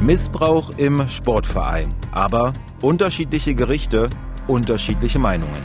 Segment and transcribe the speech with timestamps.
[0.00, 1.94] Missbrauch im Sportverein.
[2.12, 2.52] Aber
[2.82, 4.08] unterschiedliche Gerichte,
[4.46, 5.62] unterschiedliche Meinungen.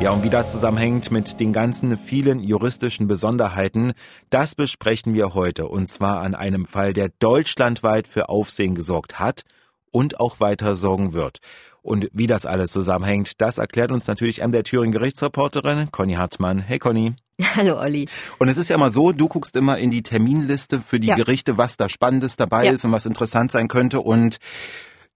[0.00, 3.94] Ja, und wie das zusammenhängt mit den ganzen vielen juristischen Besonderheiten,
[4.30, 5.66] das besprechen wir heute.
[5.66, 9.42] Und zwar an einem Fall, der deutschlandweit für Aufsehen gesorgt hat
[9.90, 11.38] und auch weiter sorgen wird.
[11.82, 16.60] Und wie das alles zusammenhängt, das erklärt uns natürlich an der Thüringen Gerichtsreporterin Conny Hartmann.
[16.60, 17.14] Hey Conny.
[17.56, 18.06] Hallo Olli.
[18.38, 21.14] Und es ist ja immer so, du guckst immer in die Terminliste für die ja.
[21.16, 22.72] Gerichte, was da Spannendes dabei ja.
[22.72, 24.00] ist und was interessant sein könnte.
[24.00, 24.38] Und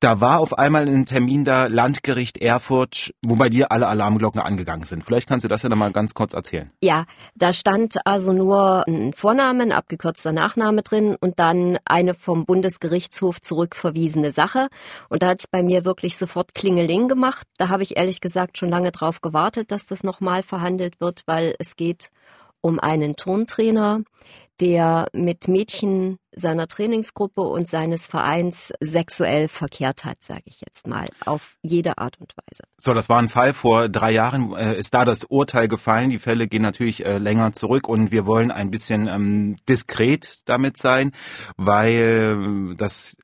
[0.01, 4.85] da war auf einmal ein Termin da, Landgericht Erfurt, wo bei dir alle Alarmglocken angegangen
[4.85, 5.05] sind.
[5.05, 6.71] Vielleicht kannst du das ja nochmal ganz kurz erzählen.
[6.81, 12.47] Ja, da stand also nur ein Vorname, ein abgekürzter Nachname drin und dann eine vom
[12.47, 14.69] Bundesgerichtshof zurückverwiesene Sache.
[15.09, 17.47] Und da hat es bei mir wirklich sofort Klingeling gemacht.
[17.59, 21.55] Da habe ich ehrlich gesagt schon lange drauf gewartet, dass das nochmal verhandelt wird, weil
[21.59, 22.11] es geht
[22.61, 24.03] um einen Turntrainer,
[24.61, 31.07] der mit Mädchen seiner Trainingsgruppe und seines Vereins sexuell verkehrt hat, sage ich jetzt mal,
[31.25, 32.65] auf jede Art und Weise.
[32.77, 36.11] So, das war ein Fall vor drei Jahren, äh, ist da das Urteil gefallen.
[36.11, 40.77] Die Fälle gehen natürlich äh, länger zurück und wir wollen ein bisschen ähm, diskret damit
[40.77, 41.13] sein,
[41.57, 43.17] weil das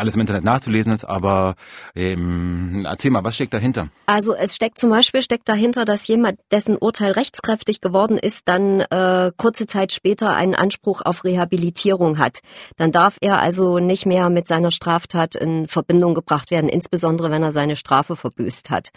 [0.00, 1.54] alles im Internet nachzulesen ist, aber
[1.94, 3.88] ähm, erzähl mal, was steckt dahinter?
[4.06, 8.80] Also es steckt zum Beispiel steckt dahinter, dass jemand, dessen Urteil rechtskräftig geworden ist, dann
[8.80, 12.40] äh, kurze Zeit später einen Anspruch auf Rehabilitierung hat.
[12.76, 17.42] Dann darf er also nicht mehr mit seiner Straftat in Verbindung gebracht werden, insbesondere wenn
[17.42, 18.90] er seine Strafe verbüßt hat.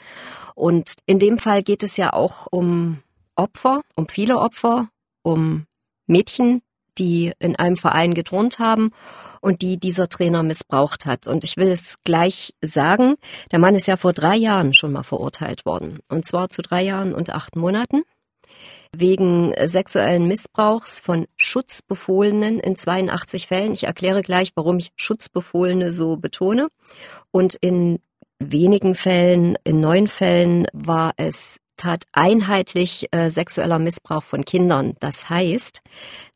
[0.55, 2.99] Und in dem Fall geht es ja auch um
[3.35, 4.89] Opfer, um viele Opfer,
[5.23, 5.65] um
[6.07, 6.61] Mädchen,
[6.97, 8.91] die in einem Verein geturnt haben
[9.41, 11.27] und die dieser Trainer missbraucht hat.
[11.27, 13.15] Und ich will es gleich sagen,
[13.51, 15.99] der Mann ist ja vor drei Jahren schon mal verurteilt worden.
[16.09, 18.03] Und zwar zu drei Jahren und acht Monaten
[18.95, 23.73] wegen sexuellen Missbrauchs von Schutzbefohlenen in 82 Fällen.
[23.73, 26.67] Ich erkläre gleich, warum ich Schutzbefohlene so betone.
[27.31, 27.99] Und in
[28.39, 34.95] wenigen Fällen, in neun Fällen war es tat einheitlich äh, sexueller Missbrauch von Kindern.
[34.99, 35.81] Das heißt,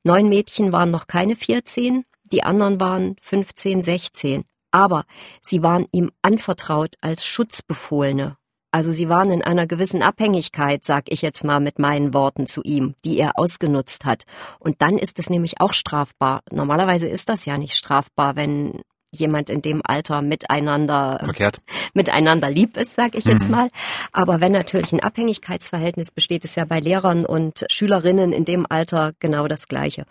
[0.03, 4.43] Neun Mädchen waren noch keine 14, die anderen waren 15, 16.
[4.71, 5.05] Aber
[5.41, 8.37] sie waren ihm anvertraut als Schutzbefohlene.
[8.71, 12.61] Also sie waren in einer gewissen Abhängigkeit, sag ich jetzt mal mit meinen Worten zu
[12.63, 14.23] ihm, die er ausgenutzt hat.
[14.59, 16.41] Und dann ist es nämlich auch strafbar.
[16.51, 18.81] Normalerweise ist das ja nicht strafbar, wenn
[19.17, 21.61] jemand in dem Alter miteinander Verkehrt.
[21.93, 23.31] miteinander lieb ist, sage ich mhm.
[23.31, 23.69] jetzt mal.
[24.11, 29.13] Aber wenn natürlich ein Abhängigkeitsverhältnis besteht, ist ja bei Lehrern und Schülerinnen in dem Alter
[29.19, 30.05] genau das Gleiche.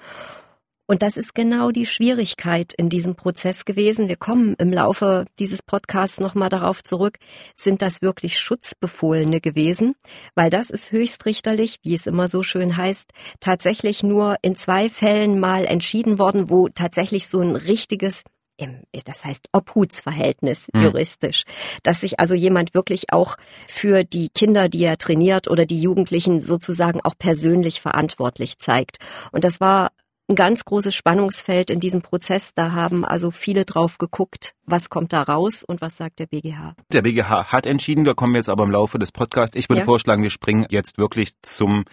[0.89, 4.09] Und das ist genau die Schwierigkeit in diesem Prozess gewesen.
[4.09, 7.19] Wir kommen im Laufe dieses Podcasts nochmal darauf zurück.
[7.57, 9.97] Sind das wirklich Schutzbefohlene gewesen?
[10.37, 15.41] Weil das ist höchstrichterlich, wie es immer so schön heißt, tatsächlich nur in zwei Fällen
[15.41, 18.23] mal entschieden worden, wo tatsächlich so ein richtiges
[18.57, 20.83] im, das heißt Obhutsverhältnis mhm.
[20.83, 21.45] juristisch,
[21.83, 23.37] dass sich also jemand wirklich auch
[23.69, 28.99] für die Kinder, die er trainiert oder die Jugendlichen sozusagen auch persönlich verantwortlich zeigt.
[29.33, 29.91] Und das war
[30.29, 32.53] ein ganz großes Spannungsfeld in diesem Prozess.
[32.55, 36.75] Da haben also viele drauf geguckt, was kommt da raus und was sagt der BGH.
[36.93, 39.57] Der BGH hat entschieden, da kommen wir jetzt aber im Laufe des Podcasts.
[39.57, 39.85] Ich würde ja.
[39.85, 41.85] vorschlagen, wir springen jetzt wirklich zum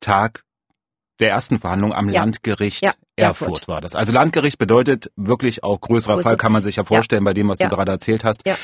[0.00, 0.44] Tag
[1.20, 2.20] der ersten Verhandlung am ja.
[2.20, 2.92] Landgericht ja.
[3.16, 3.48] Erfurt.
[3.48, 3.94] Erfurt war das.
[3.94, 6.30] Also Landgericht bedeutet wirklich auch größerer Größe.
[6.30, 7.30] Fall, kann man sich ja vorstellen ja.
[7.30, 8.42] bei dem, was du gerade erzählt hast.
[8.46, 8.56] Ja.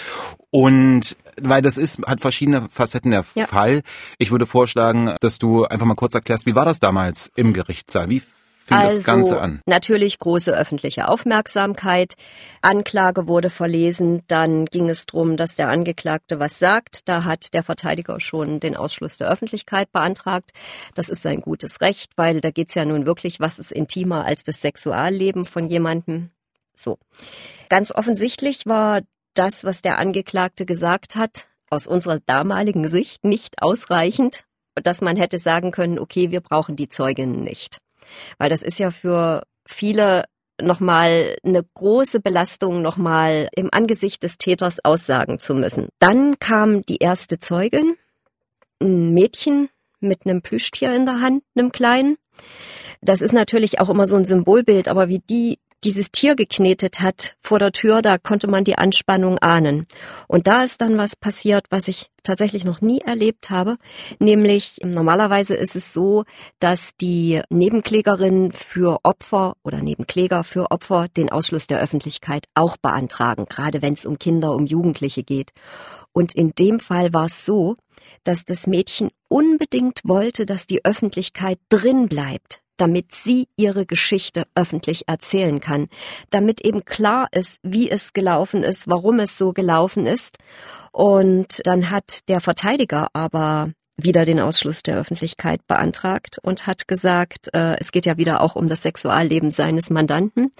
[0.50, 3.82] Und weil das ist, hat verschiedene Facetten der Fall.
[4.18, 8.08] Ich würde vorschlagen, dass du einfach mal kurz erklärst, wie war das damals im Gerichtssaal?
[8.08, 8.22] Wie
[8.70, 9.60] fing also, das Ganze an?
[9.66, 12.14] Natürlich große öffentliche Aufmerksamkeit.
[12.62, 14.22] Anklage wurde verlesen.
[14.28, 17.08] Dann ging es darum, dass der Angeklagte was sagt.
[17.08, 20.52] Da hat der Verteidiger schon den Ausschluss der Öffentlichkeit beantragt.
[20.94, 24.24] Das ist sein gutes Recht, weil da geht es ja nun wirklich, was ist intimer
[24.24, 26.30] als das Sexualleben von jemandem.
[26.74, 26.98] So.
[27.68, 29.02] Ganz offensichtlich war
[29.34, 34.44] das, was der Angeklagte gesagt hat, aus unserer damaligen Sicht nicht ausreichend,
[34.74, 37.78] dass man hätte sagen können, okay, wir brauchen die Zeuginnen nicht.
[38.38, 40.24] Weil das ist ja für viele
[40.60, 45.88] nochmal eine große Belastung, nochmal im Angesicht des Täters aussagen zu müssen.
[45.98, 47.96] Dann kam die erste Zeugin,
[48.80, 49.68] ein Mädchen
[50.00, 52.16] mit einem Plüschtier in der Hand, einem kleinen.
[53.00, 57.36] Das ist natürlich auch immer so ein Symbolbild, aber wie die dieses Tier geknetet hat
[57.40, 59.86] vor der Tür, da konnte man die Anspannung ahnen.
[60.28, 63.78] Und da ist dann was passiert, was ich tatsächlich noch nie erlebt habe,
[64.18, 66.24] nämlich normalerweise ist es so,
[66.58, 73.46] dass die Nebenklägerin für Opfer oder Nebenkläger für Opfer den Ausschluss der Öffentlichkeit auch beantragen,
[73.48, 75.52] gerade wenn es um Kinder, um Jugendliche geht.
[76.12, 77.76] Und in dem Fall war es so,
[78.24, 85.08] dass das Mädchen unbedingt wollte, dass die Öffentlichkeit drin bleibt damit sie ihre Geschichte öffentlich
[85.08, 85.88] erzählen kann,
[86.30, 90.38] damit eben klar ist, wie es gelaufen ist, warum es so gelaufen ist.
[90.92, 97.48] Und dann hat der Verteidiger aber wieder den Ausschluss der Öffentlichkeit beantragt und hat gesagt,
[97.52, 100.52] äh, es geht ja wieder auch um das Sexualleben seines Mandanten.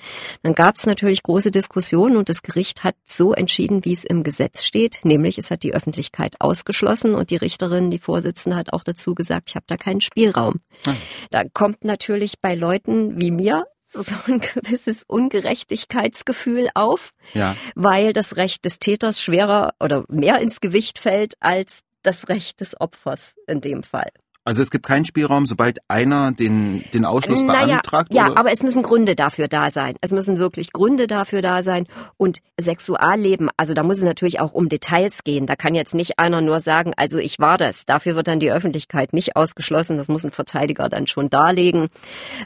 [0.42, 4.22] Dann gab es natürlich große Diskussionen und das Gericht hat so entschieden, wie es im
[4.22, 8.84] Gesetz steht, nämlich es hat die Öffentlichkeit ausgeschlossen und die Richterin, die Vorsitzende, hat auch
[8.84, 10.60] dazu gesagt, ich habe da keinen Spielraum.
[10.84, 10.96] Hm.
[11.31, 17.56] Da kommt natürlich bei Leuten wie mir so ein gewisses Ungerechtigkeitsgefühl auf, ja.
[17.75, 22.81] weil das Recht des Täters schwerer oder mehr ins Gewicht fällt als das Recht des
[22.81, 24.11] Opfers in dem Fall.
[24.43, 28.12] Also es gibt keinen Spielraum, sobald einer den, den Ausschluss naja, beantragt?
[28.12, 28.38] Ja, oder?
[28.38, 29.97] aber es müssen Gründe dafür da sein.
[30.00, 31.87] Es müssen wirklich Gründe dafür da sein.
[32.17, 35.47] Und Sexualleben, also da muss es natürlich auch um Details gehen.
[35.47, 37.85] Da kann jetzt nicht einer nur sagen, also ich war das.
[37.85, 39.99] Dafür wird dann die Öffentlichkeit nicht ausgeschlossen.
[39.99, 41.88] Das muss ein Verteidiger dann schon darlegen,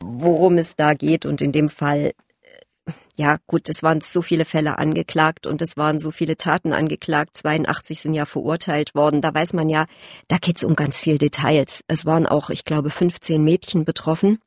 [0.02, 1.24] worum es da geht.
[1.24, 2.12] Und in dem Fall
[3.16, 7.36] ja gut, es waren so viele Fälle angeklagt und es waren so viele Taten angeklagt.
[7.36, 9.20] 82 sind ja verurteilt worden.
[9.20, 9.86] Da weiß man ja,
[10.28, 11.82] da geht's um ganz viel Details.
[11.86, 14.38] Es waren auch, ich glaube, 15 Mädchen betroffen.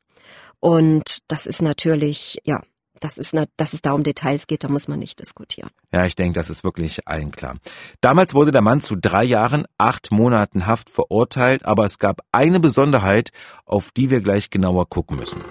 [0.59, 2.61] Und das ist natürlich, ja,
[2.99, 5.69] das ist, dass es da um Details geht, da muss man nicht diskutieren.
[5.93, 7.57] Ja, ich denke, das ist wirklich allen klar.
[8.01, 12.59] Damals wurde der Mann zu drei Jahren, acht Monaten Haft verurteilt, aber es gab eine
[12.59, 13.29] Besonderheit,
[13.65, 15.41] auf die wir gleich genauer gucken müssen.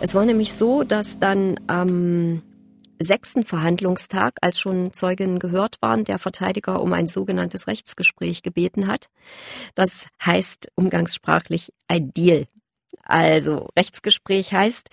[0.00, 2.42] Es war nämlich so, dass dann am
[3.00, 9.08] sechsten Verhandlungstag, als schon Zeugen gehört waren, der Verteidiger um ein sogenanntes Rechtsgespräch gebeten hat.
[9.74, 12.46] Das heißt umgangssprachlich ein Deal.
[13.02, 14.88] Also Rechtsgespräch heißt,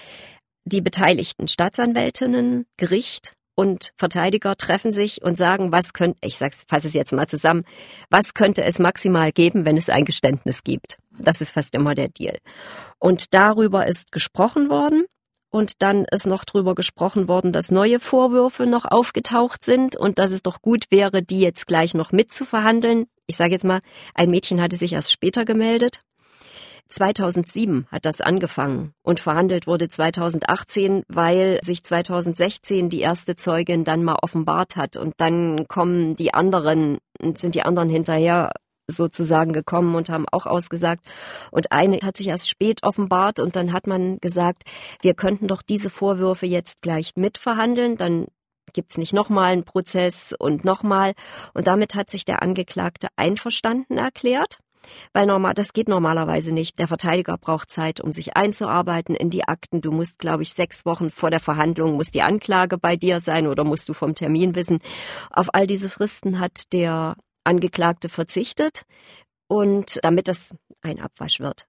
[0.66, 6.88] die beteiligten Staatsanwältinnen, Gericht und Verteidiger treffen sich und sagen, was könnte, ich sag's, fasse
[6.88, 7.64] es jetzt mal zusammen,
[8.10, 10.98] was könnte es maximal geben, wenn es ein Geständnis gibt.
[11.20, 12.38] Das ist fast immer der Deal.
[13.00, 15.06] Und darüber ist gesprochen worden.
[15.52, 20.32] Und dann ist noch drüber gesprochen worden, dass neue Vorwürfe noch aufgetaucht sind und dass
[20.32, 23.06] es doch gut wäre, die jetzt gleich noch mitzuverhandeln.
[23.26, 23.80] Ich sage jetzt mal,
[24.14, 26.02] ein Mädchen hatte sich erst später gemeldet.
[26.90, 34.04] 2007 hat das angefangen und verhandelt wurde 2018, weil sich 2016 die erste Zeugin dann
[34.04, 37.00] mal offenbart hat und dann kommen die anderen,
[37.38, 38.52] sind die anderen hinterher
[38.88, 41.06] sozusagen gekommen und haben auch ausgesagt.
[41.52, 44.64] Und eine hat sich erst spät offenbart und dann hat man gesagt,
[45.02, 48.28] wir könnten doch diese Vorwürfe jetzt gleich mitverhandeln, dann
[48.74, 51.14] gibt's nicht nochmal einen Prozess und nochmal.
[51.54, 54.60] Und damit hat sich der Angeklagte einverstanden erklärt.
[55.14, 56.78] Weil normal, das geht normalerweise nicht.
[56.78, 59.82] Der Verteidiger braucht Zeit, um sich einzuarbeiten in die Akten.
[59.82, 63.48] Du musst, glaube ich, sechs Wochen vor der Verhandlung muss die Anklage bei dir sein
[63.48, 64.80] oder musst du vom Termin wissen.
[65.32, 67.16] Auf all diese Fristen hat der
[67.46, 68.84] Angeklagte verzichtet
[69.48, 71.68] und damit das ein Abwasch wird.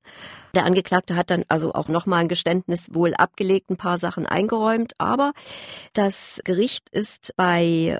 [0.54, 4.92] Der Angeklagte hat dann also auch nochmal ein Geständnis wohl abgelegt, ein paar Sachen eingeräumt,
[4.98, 5.32] aber
[5.94, 7.98] das Gericht ist bei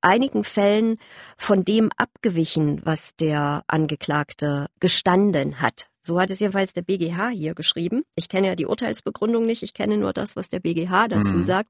[0.00, 0.98] einigen Fällen
[1.36, 5.88] von dem abgewichen, was der Angeklagte gestanden hat.
[6.08, 8.02] So hat es jedenfalls der BGH hier geschrieben.
[8.16, 11.42] Ich kenne ja die Urteilsbegründung nicht, ich kenne nur das, was der BGH dazu mhm.
[11.44, 11.68] sagt.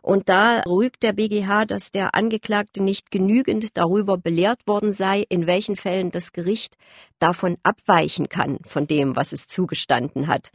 [0.00, 5.46] Und da rügt der BGH, dass der Angeklagte nicht genügend darüber belehrt worden sei, in
[5.46, 6.78] welchen Fällen das Gericht
[7.18, 10.50] davon abweichen kann, von dem, was es zugestanden hat.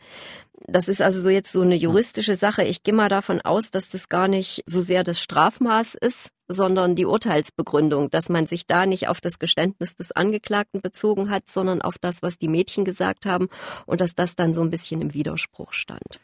[0.71, 2.63] Das ist also so jetzt so eine juristische Sache.
[2.63, 6.95] Ich gehe mal davon aus, dass das gar nicht so sehr das Strafmaß ist, sondern
[6.95, 11.81] die Urteilsbegründung, dass man sich da nicht auf das Geständnis des Angeklagten bezogen hat, sondern
[11.81, 13.49] auf das, was die Mädchen gesagt haben
[13.85, 16.19] und dass das dann so ein bisschen im Widerspruch stand.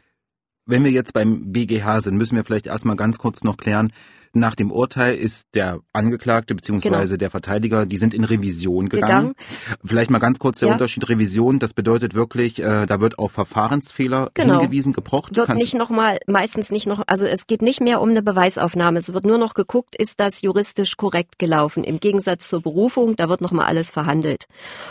[0.68, 3.94] Wenn wir jetzt beim BGH sind, müssen wir vielleicht erstmal ganz kurz noch klären,
[4.36, 6.90] nach dem Urteil ist der Angeklagte bzw.
[6.90, 7.06] Genau.
[7.16, 9.34] der Verteidiger, die sind in Revision gegangen.
[9.34, 9.80] gegangen.
[9.84, 10.74] Vielleicht mal ganz kurz der ja.
[10.74, 11.08] Unterschied.
[11.10, 14.60] Revision, das bedeutet wirklich, äh, da wird auf Verfahrensfehler genau.
[14.60, 15.36] hingewiesen, gepocht.
[15.36, 19.00] Wird Kannst nicht nochmal, meistens nicht noch, also es geht nicht mehr um eine Beweisaufnahme.
[19.00, 21.84] Es wird nur noch geguckt, ist das juristisch korrekt gelaufen.
[21.84, 24.46] Im Gegensatz zur Berufung, da wird nochmal alles verhandelt.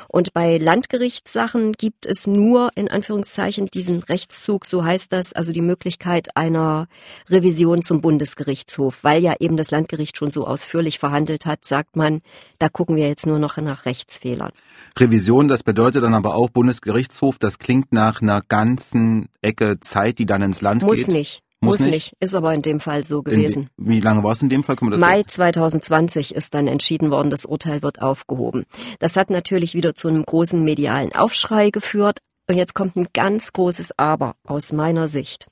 [0.09, 5.61] Und bei Landgerichtssachen gibt es nur in Anführungszeichen diesen Rechtszug, so heißt das, also die
[5.61, 6.89] Möglichkeit einer
[7.29, 12.21] Revision zum Bundesgerichtshof, weil ja eben das Landgericht schon so ausführlich verhandelt hat, sagt man,
[12.59, 14.53] da gucken wir jetzt nur noch nach Rechtsfehlern.
[14.99, 20.27] Revision, das bedeutet dann aber auch Bundesgerichtshof, das klingt nach einer ganzen Ecke Zeit, die
[20.27, 21.07] dann ins Land Muss geht.
[21.07, 21.41] Muss nicht.
[21.61, 21.91] Muss, nicht.
[21.91, 22.13] nicht.
[22.21, 23.71] ist aber in dem Fall so gewesen.
[23.79, 24.77] In, wie lange war es in dem Fall?
[24.81, 28.65] Mai 2020 ist dann entschieden worden, das Urteil wird aufgehoben.
[28.99, 32.19] Das hat natürlich wieder zu einem großen medialen Aufschrei geführt.
[32.47, 35.47] Und jetzt kommt ein ganz großes Aber aus meiner Sicht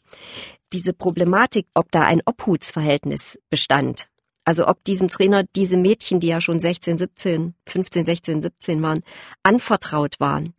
[0.73, 4.09] diese Problematik, ob da ein Obhutsverhältnis bestand,
[4.45, 9.03] Also ob diesem Trainer diese Mädchen, die ja schon 16, 17, 15, 16, 17 waren,
[9.45, 10.55] anvertraut waren,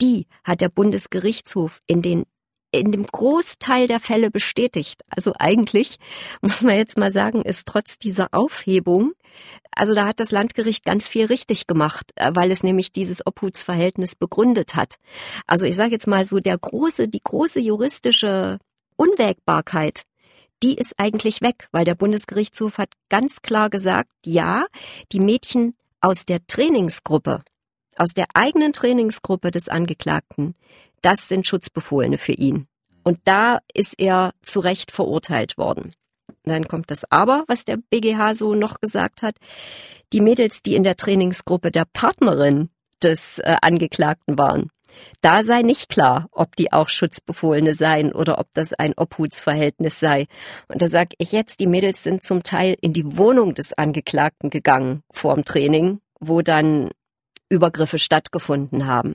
[0.00, 2.24] die hat der Bundesgerichtshof in den
[2.70, 5.02] in dem Großteil der Fälle bestätigt.
[5.08, 5.98] Also eigentlich,
[6.42, 9.12] muss man jetzt mal sagen, ist trotz dieser Aufhebung,
[9.74, 14.14] also da hat das Landgericht ganz viel richtig gemacht, äh, weil es nämlich dieses Obhutsverhältnis
[14.14, 14.96] begründet hat.
[15.46, 18.58] Also ich sage jetzt mal so, der große, die große juristische
[18.96, 20.04] Unwägbarkeit,
[20.62, 24.66] die ist eigentlich weg, weil der Bundesgerichtshof hat ganz klar gesagt, ja,
[25.12, 27.42] die Mädchen aus der Trainingsgruppe,
[27.96, 30.54] aus der eigenen Trainingsgruppe des Angeklagten,
[31.02, 32.66] das sind Schutzbefohlene für ihn.
[33.02, 35.94] Und da ist er zu Recht verurteilt worden.
[36.44, 39.36] Dann kommt das Aber, was der BGH so noch gesagt hat.
[40.12, 42.70] Die Mädels, die in der Trainingsgruppe der Partnerin
[43.02, 44.70] des äh, Angeklagten waren,
[45.20, 50.26] da sei nicht klar, ob die auch Schutzbefohlene seien oder ob das ein Obhutsverhältnis sei.
[50.68, 54.50] Und da sage ich jetzt, die Mädels sind zum Teil in die Wohnung des Angeklagten
[54.50, 56.90] gegangen vorm Training, wo dann
[57.48, 59.14] Übergriffe stattgefunden haben.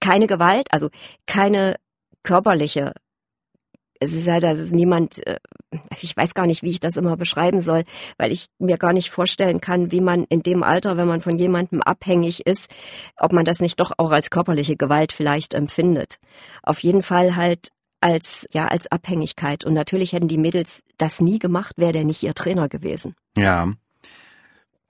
[0.00, 0.90] Keine Gewalt, also
[1.26, 1.76] keine
[2.22, 2.92] körperliche
[4.00, 5.38] es ist halt, es niemand, äh,
[6.00, 7.84] ich weiß gar nicht, wie ich das immer beschreiben soll,
[8.16, 11.36] weil ich mir gar nicht vorstellen kann, wie man in dem Alter, wenn man von
[11.36, 12.70] jemandem abhängig ist,
[13.16, 16.18] ob man das nicht doch auch als körperliche Gewalt vielleicht empfindet.
[16.62, 19.64] Auf jeden Fall halt als, ja, als Abhängigkeit.
[19.64, 23.14] Und natürlich hätten die Mädels das nie gemacht, wäre der nicht ihr Trainer gewesen.
[23.36, 23.72] Ja.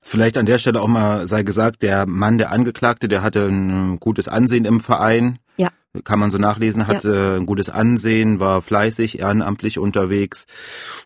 [0.01, 3.99] Vielleicht an der Stelle auch mal sei gesagt, der Mann, der Angeklagte, der hatte ein
[3.99, 5.39] gutes Ansehen im Verein.
[6.05, 7.37] Kann man so nachlesen, hatte ja.
[7.37, 10.47] ein gutes Ansehen, war fleißig, ehrenamtlich unterwegs.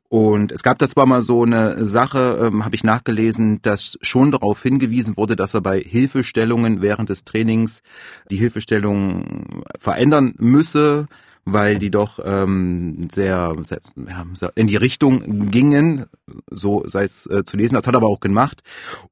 [0.08, 4.32] Und es gab da zwar mal so eine Sache, ähm, habe ich nachgelesen, dass schon
[4.32, 7.82] darauf hingewiesen wurde, dass er bei Hilfestellungen während des Trainings
[8.30, 11.08] die Hilfestellung verändern müsse
[11.44, 16.06] weil die doch ähm, sehr, sehr ja, in die Richtung gingen,
[16.50, 17.74] so sei es äh, zu lesen.
[17.74, 18.62] Das hat er aber auch gemacht.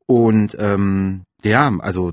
[0.06, 2.12] Und ähm, ja, also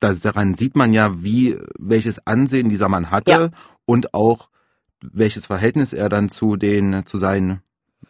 [0.00, 3.48] das, daran sieht man ja, wie welches Ansehen dieser Mann hatte ja.
[3.84, 4.48] und auch
[5.00, 7.62] welches Verhältnis er dann zu den zu seinen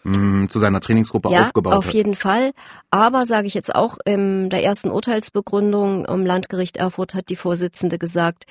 [0.05, 1.95] Mm, zu seiner Trainingsgruppe ja, aufgebaut auf hat.
[1.95, 2.53] jeden Fall.
[2.91, 7.99] Aber sage ich jetzt auch, in der ersten Urteilsbegründung im Landgericht Erfurt hat die Vorsitzende
[7.99, 8.45] gesagt,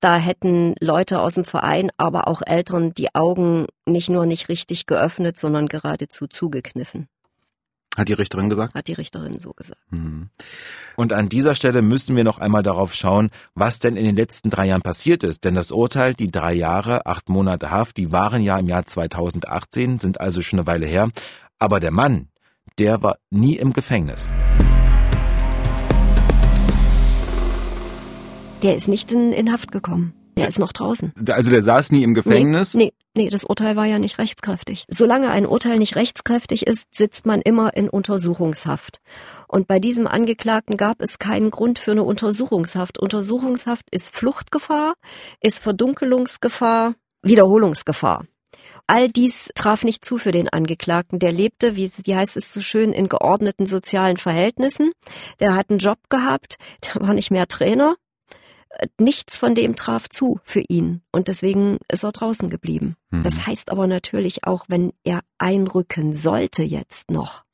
[0.00, 4.86] da hätten Leute aus dem Verein, aber auch Eltern die Augen nicht nur nicht richtig
[4.86, 7.08] geöffnet, sondern geradezu zugekniffen.
[7.96, 8.74] Hat die Richterin gesagt?
[8.74, 9.80] Hat die Richterin so gesagt.
[9.90, 10.30] Mhm.
[10.96, 14.48] Und an dieser Stelle müssen wir noch einmal darauf schauen, was denn in den letzten
[14.48, 15.44] drei Jahren passiert ist.
[15.44, 19.98] Denn das Urteil, die drei Jahre, acht Monate Haft, die waren ja im Jahr 2018,
[19.98, 21.10] sind also schon eine Weile her.
[21.58, 22.28] Aber der Mann,
[22.78, 24.32] der war nie im Gefängnis.
[28.62, 30.14] Der ist nicht in, in Haft gekommen.
[30.36, 31.12] Der ist noch draußen.
[31.28, 32.74] Also der saß nie im Gefängnis?
[32.74, 34.84] Nee, nee, nee, das Urteil war ja nicht rechtskräftig.
[34.88, 39.00] Solange ein Urteil nicht rechtskräftig ist, sitzt man immer in Untersuchungshaft.
[39.46, 42.98] Und bei diesem Angeklagten gab es keinen Grund für eine Untersuchungshaft.
[42.98, 44.94] Untersuchungshaft ist Fluchtgefahr,
[45.40, 48.24] ist Verdunkelungsgefahr, Wiederholungsgefahr.
[48.86, 51.18] All dies traf nicht zu für den Angeklagten.
[51.18, 54.90] Der lebte, wie, wie heißt es so schön, in geordneten sozialen Verhältnissen.
[55.40, 57.96] Der hat einen Job gehabt, der war nicht mehr Trainer
[58.98, 62.96] nichts von dem traf zu für ihn und deswegen ist er draußen geblieben.
[63.10, 63.22] Mhm.
[63.22, 67.44] Das heißt aber natürlich auch, wenn er einrücken sollte jetzt noch,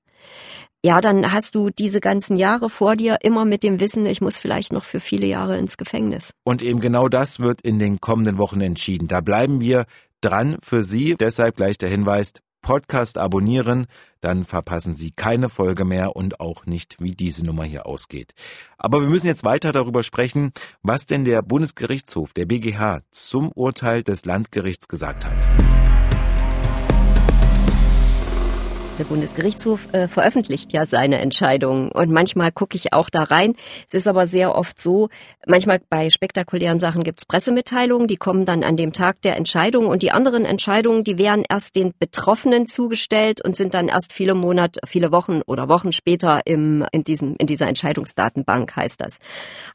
[0.84, 4.38] ja, dann hast du diese ganzen Jahre vor dir immer mit dem Wissen, ich muss
[4.38, 6.30] vielleicht noch für viele Jahre ins Gefängnis.
[6.44, 9.08] Und eben genau das wird in den kommenden Wochen entschieden.
[9.08, 9.86] Da bleiben wir
[10.20, 11.16] dran für Sie.
[11.18, 12.32] Deshalb gleich der Hinweis,
[12.68, 13.86] Podcast abonnieren,
[14.20, 18.34] dann verpassen Sie keine Folge mehr und auch nicht, wie diese Nummer hier ausgeht.
[18.76, 24.02] Aber wir müssen jetzt weiter darüber sprechen, was denn der Bundesgerichtshof, der BGH, zum Urteil
[24.02, 25.67] des Landgerichts gesagt hat.
[28.98, 33.54] Der Bundesgerichtshof äh, veröffentlicht ja seine Entscheidungen und manchmal gucke ich auch da rein.
[33.86, 35.08] Es ist aber sehr oft so,
[35.46, 40.02] manchmal bei spektakulären Sachen gibt's Pressemitteilungen, die kommen dann an dem Tag der Entscheidung und
[40.02, 44.80] die anderen Entscheidungen, die werden erst den Betroffenen zugestellt und sind dann erst viele Monate,
[44.84, 49.18] viele Wochen oder Wochen später im, in, diesem, in dieser Entscheidungsdatenbank heißt das.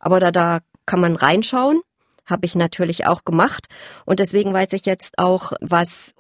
[0.02, 1.80] Aber da, da kann man reinschauen
[2.26, 3.68] habe ich natürlich auch gemacht.
[4.06, 6.14] Und deswegen weiß ich jetzt auch, was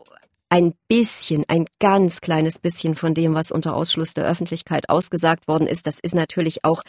[0.53, 5.65] ein bisschen, ein ganz kleines bisschen von dem, was unter Ausschluss der Öffentlichkeit ausgesagt worden
[5.65, 6.83] ist, das ist natürlich auch,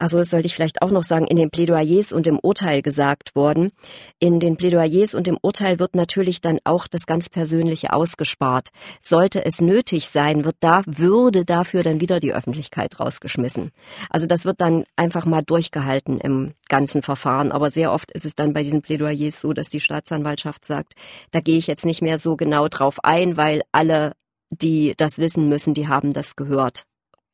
[0.00, 3.36] also das sollte ich vielleicht auch noch sagen, in den Plädoyers und im Urteil gesagt
[3.36, 3.70] worden.
[4.18, 8.70] In den Plädoyers und im Urteil wird natürlich dann auch das ganz Persönliche ausgespart.
[9.02, 13.70] Sollte es nötig sein, wird da, würde dafür dann wieder die Öffentlichkeit rausgeschmissen.
[14.10, 17.52] Also das wird dann einfach mal durchgehalten im ganzen Verfahren.
[17.52, 20.94] Aber sehr oft ist es dann bei diesen Plädoyers so, dass die Staatsanwaltschaft sagt,
[21.30, 24.12] da gehe ich jetzt nicht mehr so genau drauf ein, weil alle,
[24.50, 26.86] die das wissen müssen, die haben das gehört.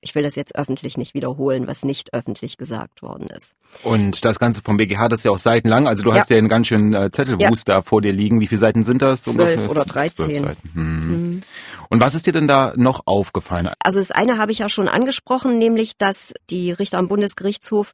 [0.05, 3.55] ich will das jetzt öffentlich nicht wiederholen, was nicht öffentlich gesagt worden ist.
[3.85, 5.87] Und das Ganze vom BGH, das ist ja auch seitenlang.
[5.87, 6.17] Also du ja.
[6.17, 7.77] hast ja einen ganz schönen äh, Zettelwust ja.
[7.77, 8.41] da vor dir liegen.
[8.41, 9.23] Wie viele Seiten sind das?
[9.23, 10.45] Zwölf oder dreizehn.
[10.75, 11.09] Hm.
[11.09, 11.43] Mhm.
[11.89, 13.71] Und was ist dir denn da noch aufgefallen?
[13.79, 17.93] Also das eine habe ich ja schon angesprochen, nämlich dass die Richter am Bundesgerichtshof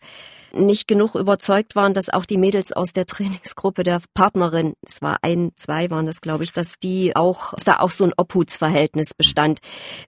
[0.53, 5.19] nicht genug überzeugt waren, dass auch die Mädels aus der Trainingsgruppe der Partnerin, es war
[5.23, 9.15] ein, zwei waren das, glaube ich, dass die auch, dass da auch so ein Obhutsverhältnis
[9.15, 9.61] bestand.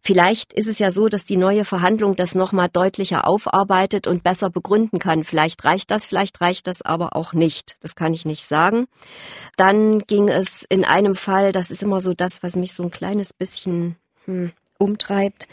[0.02, 4.50] Vielleicht ist es ja so, dass die neue Verhandlung das nochmal deutlicher aufarbeitet und besser
[4.50, 5.24] begründen kann.
[5.24, 7.76] Vielleicht reicht das, vielleicht reicht das aber auch nicht.
[7.80, 8.86] Das kann ich nicht sagen.
[9.56, 12.90] Dann ging es in einem Fall, das ist immer so das, was mich so ein
[12.90, 15.46] kleines bisschen hm, umtreibt.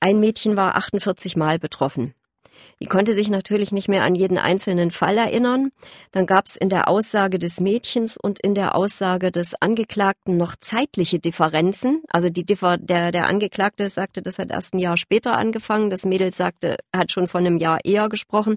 [0.00, 2.14] Ein Mädchen war 48 Mal betroffen.
[2.80, 5.70] Die konnte sich natürlich nicht mehr an jeden einzelnen Fall erinnern.
[6.12, 10.54] Dann gab es in der Aussage des Mädchens und in der Aussage des Angeklagten noch
[10.56, 12.02] zeitliche Differenzen.
[12.08, 15.90] Also die Differ der, der Angeklagte sagte, das hat erst ein Jahr später angefangen.
[15.90, 18.56] Das Mädel sagte, hat schon von einem Jahr eher gesprochen.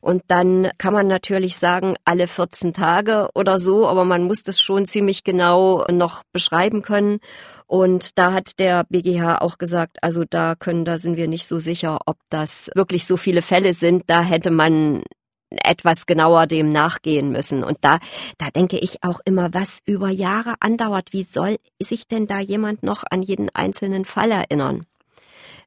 [0.00, 4.60] Und dann kann man natürlich sagen, alle 14 Tage oder so, aber man muss das
[4.60, 7.20] schon ziemlich genau noch beschreiben können.
[7.68, 11.58] Und da hat der BGH auch gesagt, also da können, da sind wir nicht so
[11.58, 14.04] sicher, ob das wirklich so viele Fälle sind.
[14.06, 15.02] Da hätte man
[15.50, 17.62] etwas genauer dem nachgehen müssen.
[17.62, 17.98] Und da,
[18.38, 21.12] da denke ich auch immer, was über Jahre andauert.
[21.12, 24.86] Wie soll sich denn da jemand noch an jeden einzelnen Fall erinnern?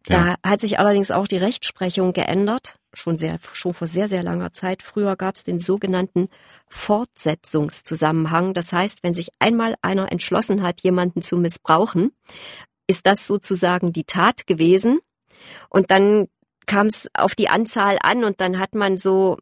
[0.06, 4.52] Da hat sich allerdings auch die Rechtsprechung geändert, schon sehr, schon vor sehr, sehr langer
[4.52, 4.82] Zeit.
[4.82, 6.30] Früher gab es den sogenannten
[6.70, 8.54] Fortsetzungszusammenhang.
[8.54, 12.12] Das heißt, wenn sich einmal einer entschlossen hat, jemanden zu missbrauchen,
[12.88, 15.00] ist das sozusagen die Tat gewesen.
[15.70, 16.28] Und dann
[16.66, 19.38] kam es auf die Anzahl an und dann hat man so,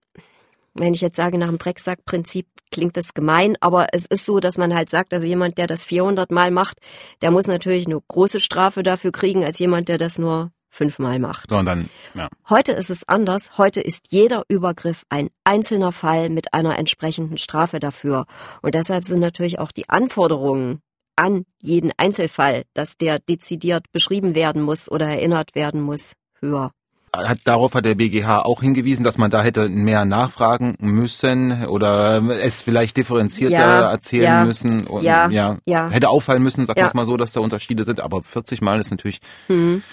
[0.79, 4.57] wenn ich jetzt sage nach dem Drecksackprinzip, klingt das gemein, aber es ist so, dass
[4.57, 6.77] man halt sagt, also jemand, der das 400 Mal macht,
[7.21, 11.50] der muss natürlich eine große Strafe dafür kriegen, als jemand, der das nur fünfmal macht.
[11.50, 12.29] Sondern, ja.
[12.48, 13.57] Heute ist es anders.
[13.57, 18.25] Heute ist jeder Übergriff ein einzelner Fall mit einer entsprechenden Strafe dafür.
[18.61, 20.81] Und deshalb sind natürlich auch die Anforderungen
[21.15, 26.72] an jeden Einzelfall, dass der dezidiert beschrieben werden muss oder erinnert werden muss, höher
[27.15, 32.22] hat, darauf hat der BGH auch hingewiesen, dass man da hätte mehr nachfragen müssen oder
[32.41, 36.77] es vielleicht differenzierter ja, erzählen ja, müssen und ja, ja, ja, hätte auffallen müssen, sag
[36.77, 36.83] ja.
[36.83, 39.19] das mal so, dass da Unterschiede sind, aber 40 Mal ist natürlich.
[39.48, 39.83] Hm.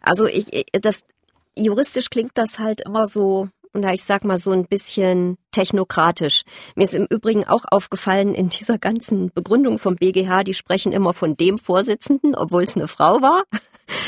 [0.00, 1.02] Also ich, das
[1.56, 6.42] juristisch klingt das halt immer so, und ich sag mal so ein bisschen technokratisch.
[6.74, 11.14] Mir ist im Übrigen auch aufgefallen in dieser ganzen Begründung vom BGH, die sprechen immer
[11.14, 13.44] von dem Vorsitzenden, obwohl es eine Frau war.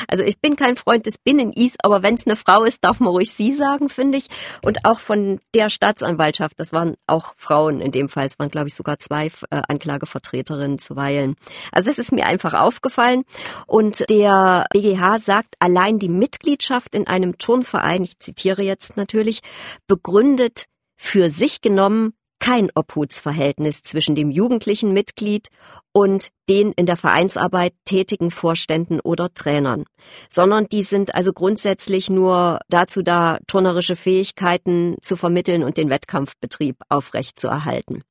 [0.09, 3.11] Also ich bin kein Freund des Binnen-Is, aber wenn es eine Frau ist, darf man
[3.11, 4.29] ruhig sie sagen, finde ich.
[4.63, 8.69] Und auch von der Staatsanwaltschaft, das waren auch Frauen in dem Fall, es waren glaube
[8.69, 11.37] ich sogar zwei äh, Anklagevertreterinnen zuweilen.
[11.73, 13.25] Also das ist mir einfach aufgefallen.
[13.67, 19.41] Und der BGH sagt, allein die Mitgliedschaft in einem Turnverein, ich zitiere jetzt natürlich,
[19.87, 20.67] begründet
[21.05, 25.49] für sich genommen kein Obhutsverhältnis zwischen dem jugendlichen Mitglied
[25.93, 29.85] und den in der Vereinsarbeit tätigen Vorständen oder Trainern,
[30.29, 36.77] sondern die sind also grundsätzlich nur dazu da, turnerische Fähigkeiten zu vermitteln und den Wettkampfbetrieb
[36.89, 38.03] aufrechtzuerhalten.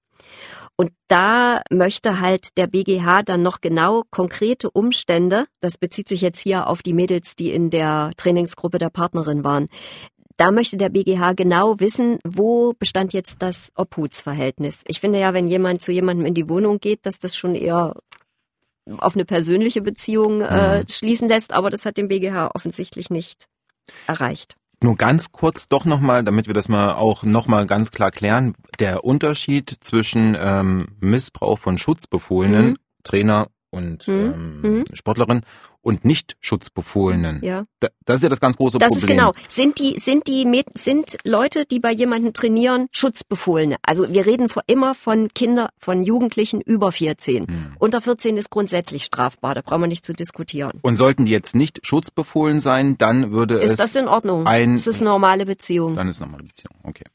[0.76, 6.40] Und da möchte halt der BGH dann noch genau konkrete Umstände, das bezieht sich jetzt
[6.40, 9.68] hier auf die Mädels, die in der Trainingsgruppe der Partnerin waren,
[10.38, 14.82] da möchte der BGH genau wissen, wo bestand jetzt das Obhutsverhältnis.
[14.88, 17.96] Ich finde ja, wenn jemand zu jemandem in die Wohnung geht, dass das schon eher
[18.98, 20.88] auf eine persönliche Beziehung äh, mhm.
[20.90, 23.48] schließen lässt, aber das hat dem BGH offensichtlich nicht
[24.08, 24.56] erreicht.
[24.82, 29.06] Nur ganz kurz doch nochmal, damit wir das mal auch nochmal ganz klar klären, der
[29.06, 32.78] Unterschied zwischen ähm, Missbrauch von Schutzbefohlenen, mhm.
[33.04, 34.14] Trainer und mhm.
[34.14, 34.84] Ähm, mhm.
[34.94, 35.42] Sportlerin
[35.82, 37.44] und nicht Schutzbefohlenen.
[37.44, 37.64] Ja.
[38.06, 39.18] Das ist ja das ganz große das Problem.
[39.18, 39.50] Das ist genau.
[39.50, 43.76] Sind die, sind die, sind Leute, die bei jemandem trainieren, Schutzbefohlene?
[43.82, 47.48] Also wir reden immer von Kinder, von Jugendlichen über 14.
[47.48, 47.76] Hm.
[47.80, 50.80] Unter 14 ist grundsätzlich strafbar, da brauchen wir nicht zu diskutieren.
[50.84, 53.72] Und sollten die jetzt nicht schutzbefohlen sein, dann würde ist es.
[53.72, 54.48] Ist das in Ordnung?
[54.48, 55.96] Ein, das ist normale Beziehung.
[55.96, 57.06] Dann ist normale Beziehung, okay.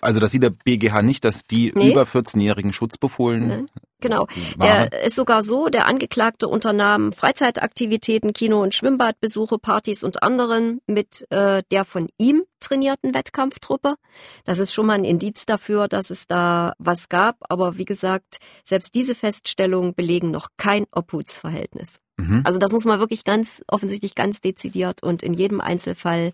[0.00, 1.90] Also das sieht der BGH nicht, dass die nee.
[1.90, 3.48] über 14-jährigen Schutzbefohlen.
[3.48, 3.64] Nee.
[4.00, 4.28] Genau.
[4.62, 11.26] Der ist sogar so, der Angeklagte unternahm Freizeitaktivitäten, Kino- und Schwimmbadbesuche, Partys und anderen mit
[11.30, 13.96] äh, der von ihm trainierten Wettkampftruppe.
[14.44, 17.38] Das ist schon mal ein Indiz dafür, dass es da was gab.
[17.48, 21.98] Aber wie gesagt, selbst diese Feststellungen belegen noch kein Obhutsverhältnis.
[22.18, 22.42] Mhm.
[22.44, 26.32] Also das muss man wirklich ganz offensichtlich ganz dezidiert und in jedem Einzelfall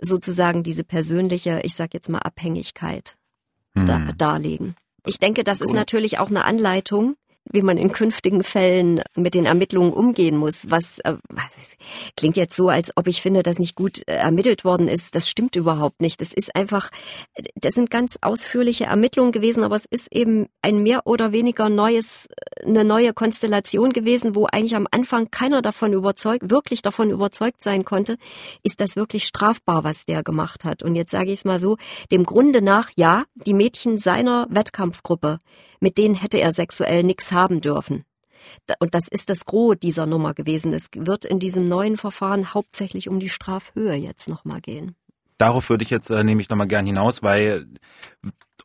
[0.00, 3.16] sozusagen diese persönliche, ich sag jetzt mal Abhängigkeit
[3.74, 3.86] mhm.
[3.86, 4.76] da, darlegen.
[5.04, 7.16] Ich denke, das ist natürlich auch eine Anleitung,
[7.50, 10.70] wie man in künftigen Fällen mit den Ermittlungen umgehen muss.
[10.70, 11.76] Was, äh, was
[12.16, 15.14] klingt jetzt so, als ob ich finde, dass nicht gut äh, ermittelt worden ist.
[15.14, 16.20] Das stimmt überhaupt nicht.
[16.20, 16.90] Das ist einfach,
[17.54, 22.26] das sind ganz ausführliche Ermittlungen gewesen, aber es ist eben ein mehr oder weniger neues,
[22.26, 27.62] äh, eine neue Konstellation gewesen, wo eigentlich am Anfang keiner davon überzeugt, wirklich davon überzeugt
[27.62, 28.16] sein konnte,
[28.62, 30.82] ist das wirklich strafbar, was der gemacht hat.
[30.82, 31.76] Und jetzt sage ich es mal so,
[32.10, 35.38] dem Grunde nach, ja, die Mädchen seiner Wettkampfgruppe,
[35.82, 38.04] mit denen hätte er sexuell nichts haben dürfen.
[38.78, 40.72] Und das ist das Gros dieser Nummer gewesen.
[40.72, 44.96] Es wird in diesem neuen Verfahren hauptsächlich um die Strafhöhe jetzt nochmal gehen.
[45.38, 47.66] Darauf würde ich jetzt äh, nämlich nochmal gern hinaus, weil,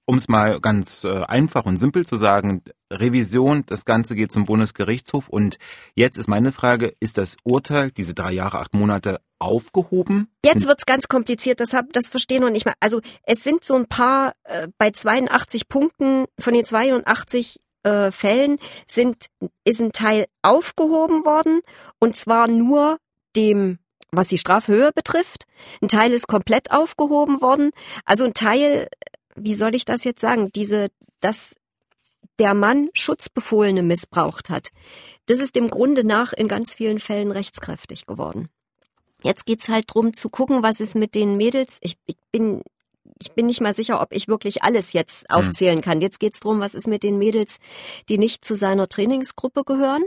[0.07, 4.45] um es mal ganz äh, einfach und simpel zu sagen, Revision, das Ganze geht zum
[4.45, 5.57] Bundesgerichtshof und
[5.95, 10.31] jetzt ist meine Frage, ist das Urteil, diese drei Jahre, acht Monate, aufgehoben?
[10.43, 12.73] Jetzt wird's ganz kompliziert, das, hab, das verstehe noch nicht mal.
[12.79, 18.57] Also es sind so ein paar, äh, bei 82 Punkten von den 82 äh, Fällen
[18.87, 19.27] sind,
[19.65, 21.59] ist ein Teil aufgehoben worden
[21.99, 22.97] und zwar nur
[23.35, 23.77] dem
[24.09, 25.43] was die Strafhöhe betrifft.
[25.81, 27.71] Ein Teil ist komplett aufgehoben worden.
[28.05, 28.87] Also ein Teil,
[29.37, 30.87] wie soll ich das jetzt sagen, diese,
[31.19, 31.55] dass
[32.39, 34.69] der Mann Schutzbefohlene missbraucht hat.
[35.25, 38.49] Das ist dem Grunde nach in ganz vielen Fällen rechtskräftig geworden.
[39.23, 41.77] Jetzt geht's halt drum zu gucken, was ist mit den Mädels.
[41.81, 42.61] Ich, ich bin
[43.19, 45.37] ich bin nicht mal sicher, ob ich wirklich alles jetzt hm.
[45.37, 46.01] aufzählen kann.
[46.01, 47.57] Jetzt geht's drum, was ist mit den Mädels,
[48.09, 50.03] die nicht zu seiner Trainingsgruppe gehören.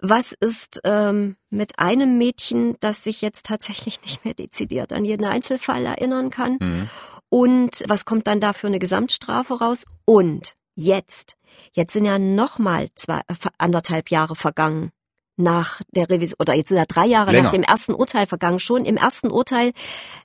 [0.00, 5.26] Was ist ähm, mit einem Mädchen, das sich jetzt tatsächlich nicht mehr dezidiert an jeden
[5.26, 6.56] Einzelfall erinnern kann?
[6.58, 6.90] Mhm.
[7.30, 9.84] Und was kommt dann da für eine Gesamtstrafe raus?
[10.04, 11.36] Und jetzt,
[11.72, 14.90] jetzt sind ja nochmal zwei, äh, anderthalb Jahre vergangen
[15.36, 17.44] nach der Revision, oder jetzt sind ja drei Jahre Länger.
[17.44, 18.58] nach dem ersten Urteil vergangen.
[18.58, 19.72] Schon im ersten Urteil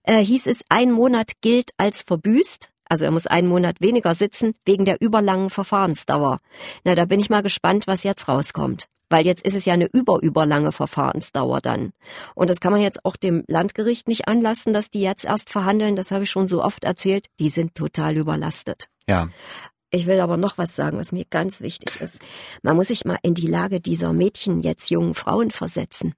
[0.04, 2.70] äh, hieß es, ein Monat gilt als verbüßt.
[2.88, 6.38] Also er muss einen Monat weniger sitzen wegen der überlangen Verfahrensdauer.
[6.84, 8.88] Na, da bin ich mal gespannt, was jetzt rauskommt.
[9.10, 11.92] Weil jetzt ist es ja eine überüberlange Verfahrensdauer dann.
[12.34, 15.96] Und das kann man jetzt auch dem Landgericht nicht anlassen, dass die jetzt erst verhandeln.
[15.96, 17.28] Das habe ich schon so oft erzählt.
[17.40, 18.88] Die sind total überlastet.
[19.08, 19.30] Ja.
[19.92, 22.20] Ich will aber noch was sagen, was mir ganz wichtig ist.
[22.64, 26.14] Man muss sich mal in die Lage dieser Mädchen, jetzt jungen Frauen versetzen.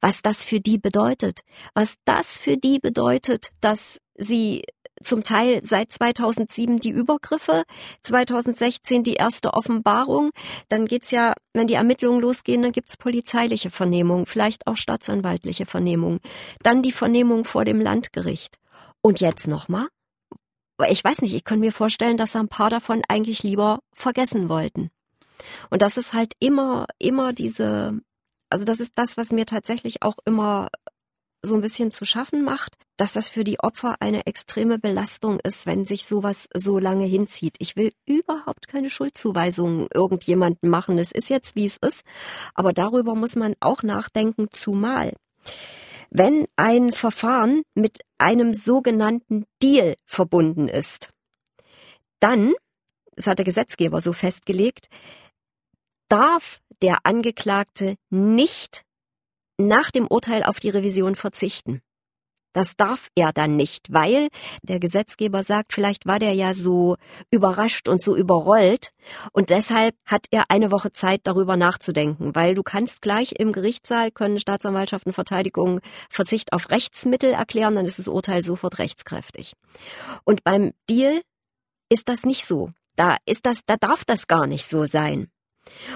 [0.00, 1.40] Was das für die bedeutet.
[1.74, 4.64] Was das für die bedeutet, dass sie
[5.04, 7.64] zum Teil seit 2007 die Übergriffe,
[8.02, 10.30] 2016 die erste Offenbarung.
[10.68, 16.20] Dann geht's ja, wenn die Ermittlungen losgehen, dann gibt's polizeiliche Vernehmungen, vielleicht auch staatsanwaltliche Vernehmungen.
[16.62, 18.56] Dann die Vernehmung vor dem Landgericht.
[19.02, 19.88] Und jetzt nochmal?
[20.88, 24.90] Ich weiß nicht, ich kann mir vorstellen, dass ein paar davon eigentlich lieber vergessen wollten.
[25.70, 28.00] Und das ist halt immer, immer diese,
[28.48, 30.68] also das ist das, was mir tatsächlich auch immer
[31.42, 35.66] so ein bisschen zu schaffen macht, dass das für die Opfer eine extreme Belastung ist,
[35.66, 37.56] wenn sich sowas so lange hinzieht.
[37.58, 40.98] Ich will überhaupt keine Schuldzuweisungen irgendjemandem machen.
[40.98, 42.04] Es ist jetzt, wie es ist.
[42.54, 45.12] Aber darüber muss man auch nachdenken, zumal
[46.16, 51.10] wenn ein Verfahren mit einem sogenannten Deal verbunden ist,
[52.20, 52.54] dann,
[53.16, 54.88] das hat der Gesetzgeber so festgelegt,
[56.08, 58.84] darf der Angeklagte nicht
[59.58, 61.82] nach dem Urteil auf die Revision verzichten.
[62.54, 64.28] Das darf er dann nicht, weil
[64.62, 66.96] der Gesetzgeber sagt, vielleicht war der ja so
[67.30, 68.92] überrascht und so überrollt
[69.32, 74.12] und deshalb hat er eine Woche Zeit darüber nachzudenken, weil du kannst gleich im Gerichtssaal
[74.12, 79.54] können Staatsanwaltschaften Verteidigung Verzicht auf Rechtsmittel erklären, dann ist das Urteil sofort rechtskräftig.
[80.22, 81.22] Und beim Deal
[81.88, 82.70] ist das nicht so.
[82.94, 85.28] Da ist das, da darf das gar nicht so sein.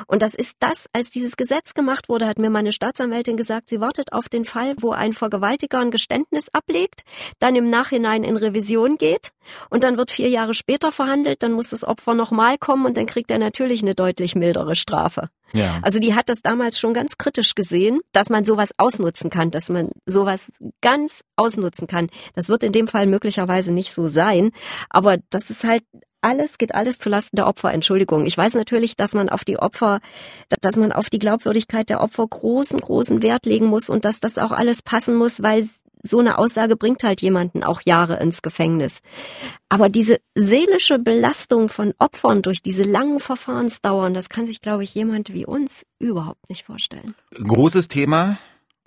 [0.06, 3.80] Und das ist das, als dieses Gesetz gemacht wurde, hat mir meine Staatsanwältin gesagt, sie
[3.80, 7.02] wartet auf den Fall, wo ein Vergewaltiger ein Geständnis ablegt,
[7.38, 9.32] dann im Nachhinein in Revision geht
[9.70, 13.06] und dann wird vier Jahre später verhandelt, dann muss das Opfer nochmal kommen und dann
[13.06, 15.30] kriegt er natürlich eine deutlich mildere Strafe.
[15.52, 15.78] Ja.
[15.82, 19.70] Also die hat das damals schon ganz kritisch gesehen, dass man sowas ausnutzen kann, dass
[19.70, 20.52] man sowas
[20.82, 22.08] ganz ausnutzen kann.
[22.34, 24.50] Das wird in dem Fall möglicherweise nicht so sein,
[24.90, 25.82] aber das ist halt
[26.20, 27.72] alles geht alles zulasten der Opfer.
[27.72, 28.26] Entschuldigung.
[28.26, 30.00] Ich weiß natürlich, dass man auf die Opfer,
[30.60, 34.38] dass man auf die Glaubwürdigkeit der Opfer großen, großen Wert legen muss und dass das
[34.38, 35.62] auch alles passen muss, weil
[36.02, 39.00] so eine Aussage bringt halt jemanden auch Jahre ins Gefängnis.
[39.68, 44.94] Aber diese seelische Belastung von Opfern durch diese langen Verfahrensdauern, das kann sich, glaube ich,
[44.94, 47.14] jemand wie uns überhaupt nicht vorstellen.
[47.32, 48.38] Großes Thema.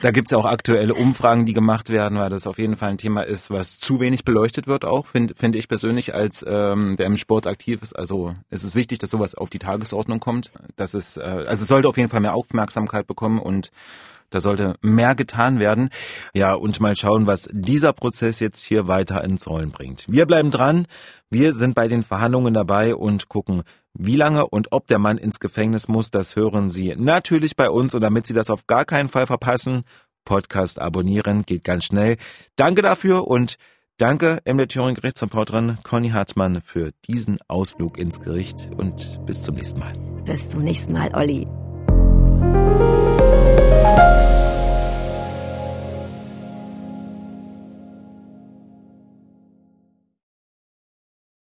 [0.02, 2.98] Da gibt's ja auch aktuelle Umfragen, die gemacht werden, weil das auf jeden Fall ein
[2.98, 7.06] Thema ist, was zu wenig beleuchtet wird, auch finde find ich persönlich, als ähm, der
[7.06, 7.94] im Sport aktiv ist.
[7.94, 10.52] Also es ist wichtig, dass sowas auf die Tagesordnung kommt.
[10.76, 13.72] Dass es, äh, also es sollte auf jeden Fall mehr Aufmerksamkeit bekommen und
[14.32, 15.90] Da sollte mehr getan werden.
[16.34, 20.06] Ja, und mal schauen, was dieser Prozess jetzt hier weiter ins Rollen bringt.
[20.08, 20.88] Wir bleiben dran.
[21.30, 23.64] Wir sind bei den Verhandlungen dabei und gucken,
[23.94, 26.12] wie lange und ob der Mann ins Gefängnis muss.
[26.12, 27.94] Das hören Sie natürlich bei uns.
[27.94, 29.84] Und damit Sie das auf gar keinen Fall verpassen,
[30.26, 32.18] Podcast abonnieren, geht ganz schnell.
[32.56, 33.58] Danke dafür und
[33.98, 39.80] danke MD Thüringen Gerichtsreporterin Conny Hartmann für diesen Ausflug ins Gericht und bis zum nächsten
[39.80, 39.94] Mal.
[40.26, 41.48] Bis zum nächsten Mal, Olli.
[43.96, 44.41] Thank you.